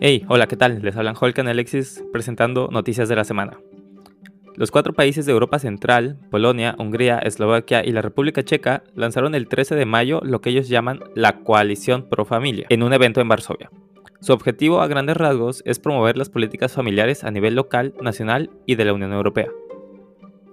Hey, 0.00 0.24
hola, 0.28 0.46
¿qué 0.46 0.56
tal? 0.56 0.80
Les 0.80 0.96
hablan 0.96 1.16
Holkan 1.20 1.48
Alexis 1.48 2.04
presentando 2.12 2.68
noticias 2.70 3.08
de 3.08 3.16
la 3.16 3.24
semana. 3.24 3.58
Los 4.54 4.70
cuatro 4.70 4.92
países 4.92 5.26
de 5.26 5.32
Europa 5.32 5.58
Central, 5.58 6.20
Polonia, 6.30 6.76
Hungría, 6.78 7.18
Eslovaquia 7.18 7.84
y 7.84 7.90
la 7.90 8.00
República 8.00 8.44
Checa 8.44 8.84
lanzaron 8.94 9.34
el 9.34 9.48
13 9.48 9.74
de 9.74 9.86
mayo 9.86 10.20
lo 10.22 10.40
que 10.40 10.50
ellos 10.50 10.68
llaman 10.68 11.00
la 11.16 11.40
Coalición 11.40 12.08
Pro 12.08 12.24
Familia 12.24 12.66
en 12.68 12.84
un 12.84 12.92
evento 12.92 13.20
en 13.20 13.26
Varsovia. 13.26 13.70
Su 14.20 14.32
objetivo 14.32 14.82
a 14.82 14.86
grandes 14.86 15.16
rasgos 15.16 15.64
es 15.66 15.80
promover 15.80 16.16
las 16.16 16.30
políticas 16.30 16.72
familiares 16.72 17.24
a 17.24 17.32
nivel 17.32 17.56
local, 17.56 17.92
nacional 18.00 18.50
y 18.66 18.76
de 18.76 18.84
la 18.84 18.92
Unión 18.92 19.12
Europea. 19.12 19.48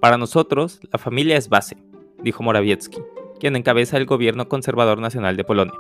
Para 0.02 0.18
nosotros, 0.18 0.80
la 0.92 0.98
familia 0.98 1.38
es 1.38 1.50
base, 1.50 1.78
dijo 2.24 2.42
Morawiecki, 2.42 2.98
quien 3.40 3.56
encabeza 3.56 3.98
el 3.98 4.08
gobierno 4.08 4.50
conservador 4.50 4.98
nacional 4.98 5.38
de 5.38 5.44
Polonia. 5.44 5.76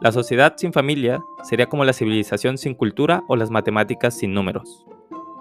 La 0.00 0.12
sociedad 0.12 0.54
sin 0.56 0.72
familia 0.72 1.22
sería 1.42 1.66
como 1.66 1.84
la 1.84 1.92
civilización 1.92 2.56
sin 2.56 2.74
cultura 2.74 3.22
o 3.28 3.36
las 3.36 3.50
matemáticas 3.50 4.16
sin 4.16 4.32
números. 4.32 4.86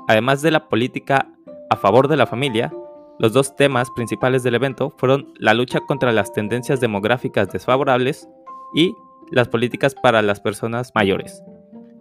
Además 0.09 0.41
de 0.41 0.52
la 0.52 0.67
política 0.67 1.30
a 1.70 1.77
favor 1.77 2.09
de 2.09 2.17
la 2.17 2.27
familia, 2.27 2.73
los 3.20 3.31
dos 3.31 3.55
temas 3.55 3.90
principales 3.91 4.44
del 4.44 4.55
evento 4.55 4.94
fueron 4.98 5.34
la 5.38 5.53
lucha 5.53 5.80
contra 5.80 6.12
las 6.12 6.34
tendencias 6.34 6.81
demográficas 6.81 7.50
desfavorables 7.50 8.27
y 8.76 8.94
las 9.31 9.48
políticas 9.48 9.95
para 9.95 10.22
las 10.22 10.41
personas 10.41 10.91
mayores. 10.94 11.41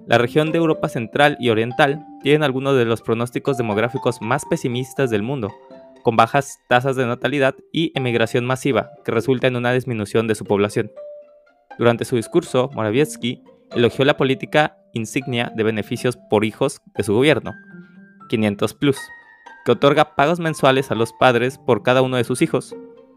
La 0.08 0.18
región 0.18 0.50
de 0.50 0.58
Europa 0.58 0.88
Central 0.88 1.36
y 1.38 1.50
Oriental 1.50 2.04
tiene 2.22 2.44
algunos 2.44 2.76
de 2.76 2.86
los 2.86 3.02
pronósticos 3.02 3.56
demográficos 3.56 4.20
más 4.20 4.44
pesimistas 4.46 5.10
del 5.10 5.22
mundo, 5.22 5.54
con 6.02 6.16
bajas 6.16 6.58
tasas 6.68 6.96
de 6.96 7.06
natalidad 7.06 7.54
y 7.72 7.92
emigración 7.94 8.46
masiva, 8.46 8.90
que 9.04 9.12
resulta 9.12 9.46
en 9.46 9.56
una 9.56 9.72
disminución 9.72 10.26
de 10.26 10.34
su 10.34 10.44
población. 10.44 10.90
Durante 11.78 12.04
su 12.04 12.16
discurso, 12.16 12.70
Morawiecki 12.74 13.42
elogió 13.70 14.04
la 14.04 14.16
política 14.16 14.76
insignia 14.92 15.52
de 15.54 15.62
beneficios 15.62 16.16
por 16.16 16.44
hijos 16.44 16.80
de 16.96 17.04
su 17.04 17.14
gobierno, 17.14 17.54
500 18.28 18.74
Plus, 18.74 18.98
que 19.64 19.72
otorga 19.72 20.16
pagos 20.16 20.40
mensuales 20.40 20.90
a 20.90 20.94
los 20.94 21.12
padres 21.12 21.58
por 21.58 21.82
cada 21.82 22.02
uno 22.02 22.16
de 22.16 22.24
sus 22.24 22.42
hijos. 22.42 22.74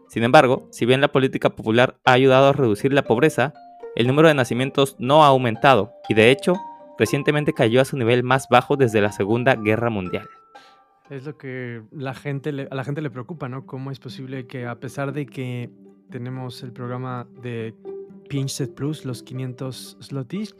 Sin 0.08 0.22
embargo, 0.22 0.68
si 0.70 0.86
bien 0.86 1.00
la 1.00 1.10
política 1.10 1.50
popular 1.50 1.98
ha 2.04 2.12
ayudado 2.12 2.48
a 2.48 2.52
reducir 2.52 2.92
la 2.92 3.02
pobreza, 3.02 3.52
el 3.96 4.06
número 4.06 4.28
de 4.28 4.34
nacimientos 4.34 4.96
no 4.98 5.24
ha 5.24 5.28
aumentado 5.28 5.92
y 6.08 6.14
de 6.14 6.30
hecho, 6.30 6.56
recientemente 6.98 7.52
cayó 7.52 7.80
a 7.80 7.84
su 7.84 7.96
nivel 7.96 8.22
más 8.22 8.48
bajo 8.48 8.76
desde 8.76 9.00
la 9.00 9.12
Segunda 9.12 9.56
Guerra 9.56 9.90
Mundial. 9.90 10.28
Es 11.10 11.26
lo 11.26 11.36
que 11.36 11.82
la 11.90 12.14
gente 12.14 12.68
a 12.70 12.74
la 12.74 12.84
gente 12.84 13.02
le 13.02 13.10
preocupa, 13.10 13.48
¿no? 13.48 13.66
¿Cómo 13.66 13.90
es 13.90 13.98
posible 13.98 14.46
que 14.46 14.66
a 14.66 14.76
pesar 14.76 15.12
de 15.12 15.26
que 15.26 15.70
tenemos 16.10 16.62
el 16.62 16.72
programa 16.72 17.26
de 17.42 17.74
Pinchset 18.32 18.74
Plus, 18.74 19.04
los 19.04 19.22
500 19.22 19.98
slotis, 20.00 20.56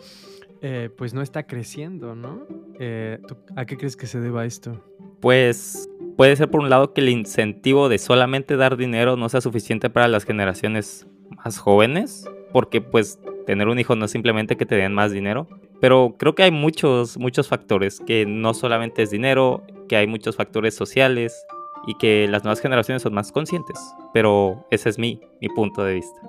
eh, 0.60 0.90
pues 0.94 1.14
no 1.14 1.22
está 1.22 1.46
creciendo, 1.46 2.14
¿no? 2.14 2.46
Eh, 2.78 3.18
¿A 3.56 3.64
qué 3.64 3.78
crees 3.78 3.96
que 3.96 4.06
se 4.06 4.20
deba 4.20 4.44
esto? 4.44 4.78
Pues 5.20 5.88
puede 6.18 6.36
ser 6.36 6.50
por 6.50 6.60
un 6.60 6.68
lado 6.68 6.92
que 6.92 7.00
el 7.00 7.08
incentivo 7.08 7.88
de 7.88 7.96
solamente 7.96 8.58
dar 8.58 8.76
dinero 8.76 9.16
no 9.16 9.30
sea 9.30 9.40
suficiente 9.40 9.88
para 9.88 10.06
las 10.06 10.24
generaciones 10.24 11.06
más 11.42 11.56
jóvenes, 11.56 12.28
porque 12.52 12.82
pues 12.82 13.18
tener 13.46 13.68
un 13.68 13.78
hijo 13.78 13.96
no 13.96 14.04
es 14.04 14.10
simplemente 14.10 14.58
que 14.58 14.66
te 14.66 14.74
den 14.74 14.92
más 14.92 15.10
dinero, 15.10 15.48
pero 15.80 16.16
creo 16.18 16.34
que 16.34 16.42
hay 16.42 16.50
muchos, 16.50 17.16
muchos 17.16 17.48
factores, 17.48 18.00
que 18.00 18.26
no 18.26 18.52
solamente 18.52 19.02
es 19.02 19.10
dinero, 19.10 19.64
que 19.88 19.96
hay 19.96 20.06
muchos 20.06 20.36
factores 20.36 20.74
sociales 20.74 21.46
y 21.86 21.94
que 21.96 22.28
las 22.28 22.44
nuevas 22.44 22.60
generaciones 22.60 23.00
son 23.00 23.14
más 23.14 23.32
conscientes, 23.32 23.78
pero 24.12 24.66
ese 24.70 24.90
es 24.90 24.98
mi, 24.98 25.22
mi 25.40 25.48
punto 25.48 25.82
de 25.82 25.94
vista. 25.94 26.20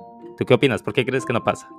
¿Tú 0.44 0.48
qué 0.48 0.54
opinas? 0.56 0.84
¿Por 0.84 0.92
qué 0.92 1.06
crees 1.06 1.26
que 1.26 1.32
no 1.32 1.42
pasa? 1.42 1.70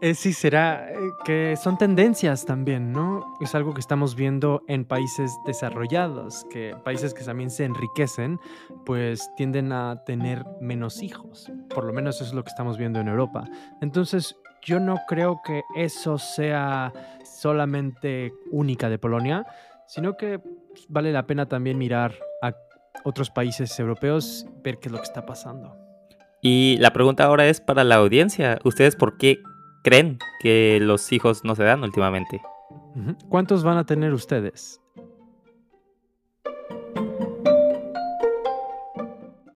Eh, 0.00 0.12
sí, 0.12 0.32
será 0.32 0.90
eh, 0.90 0.96
que 1.24 1.54
son 1.54 1.78
tendencias 1.78 2.44
también, 2.44 2.90
¿no? 2.90 3.36
Es 3.40 3.54
algo 3.54 3.74
que 3.74 3.80
estamos 3.80 4.16
viendo 4.16 4.64
en 4.66 4.84
países 4.84 5.38
desarrollados, 5.46 6.44
que 6.50 6.74
países 6.84 7.14
que 7.14 7.22
también 7.22 7.48
se 7.48 7.64
enriquecen, 7.64 8.40
pues 8.84 9.30
tienden 9.36 9.70
a 9.70 10.02
tener 10.04 10.44
menos 10.60 11.00
hijos. 11.00 11.48
Por 11.72 11.84
lo 11.84 11.92
menos 11.92 12.16
eso 12.16 12.24
es 12.24 12.34
lo 12.34 12.42
que 12.42 12.48
estamos 12.48 12.76
viendo 12.76 12.98
en 12.98 13.06
Europa. 13.06 13.44
Entonces, 13.80 14.34
yo 14.62 14.80
no 14.80 14.96
creo 15.06 15.40
que 15.44 15.62
eso 15.76 16.18
sea 16.18 16.92
solamente 17.22 18.32
única 18.50 18.88
de 18.90 18.98
Polonia, 18.98 19.46
sino 19.86 20.16
que 20.16 20.40
vale 20.88 21.12
la 21.12 21.24
pena 21.28 21.46
también 21.46 21.78
mirar 21.78 22.16
a 22.42 22.52
otros 23.04 23.30
países 23.30 23.78
europeos, 23.78 24.44
ver 24.64 24.78
qué 24.80 24.88
es 24.88 24.92
lo 24.92 24.98
que 24.98 25.04
está 25.04 25.24
pasando. 25.24 25.87
Y 26.42 26.76
la 26.78 26.92
pregunta 26.92 27.24
ahora 27.24 27.46
es 27.48 27.60
para 27.60 27.84
la 27.84 27.96
audiencia. 27.96 28.58
¿Ustedes 28.64 28.96
por 28.96 29.16
qué 29.16 29.42
creen 29.82 30.18
que 30.40 30.78
los 30.80 31.12
hijos 31.12 31.44
no 31.44 31.54
se 31.54 31.64
dan 31.64 31.82
últimamente? 31.82 32.40
¿Cuántos 33.28 33.64
van 33.64 33.78
a 33.78 33.86
tener 33.86 34.12
ustedes? 34.12 34.80